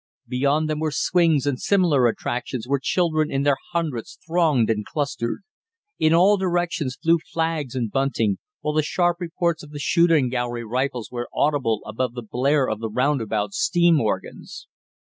Beyond 0.27 0.67
them 0.67 0.79
were 0.79 0.89
swings 0.89 1.45
and 1.45 1.59
similar 1.61 2.07
attractions 2.07 2.67
where 2.67 2.79
children 2.81 3.29
in 3.29 3.43
their 3.43 3.57
hundreds 3.71 4.17
thronged 4.25 4.67
and 4.71 4.83
clustered. 4.83 5.43
In 5.99 6.11
all 6.11 6.37
directions 6.37 6.95
flew 6.99 7.19
flags 7.19 7.75
and 7.75 7.91
bunting, 7.91 8.39
while 8.61 8.73
the 8.73 8.81
sharp 8.81 9.17
reports 9.19 9.61
of 9.61 9.69
the 9.69 9.77
shooting 9.77 10.29
gallery 10.29 10.63
rifles 10.65 11.09
were 11.11 11.29
audible 11.31 11.83
above 11.85 12.15
the 12.15 12.23
blare 12.23 12.67
of 12.67 12.79
the 12.79 12.89
roundabouts' 12.89 13.59
steam 13.59 14.01
organs. 14.01 14.65